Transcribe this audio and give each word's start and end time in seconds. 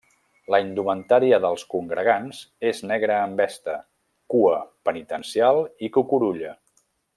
La 0.53 0.59
indumentària 0.61 1.39
dels 1.43 1.65
congregants 1.73 2.39
és 2.71 2.81
negra 2.93 3.19
amb 3.27 3.43
vesta, 3.45 3.77
cua 4.35 4.57
penitencial 4.91 5.63
i 5.87 5.93
cucurulla. 6.01 6.57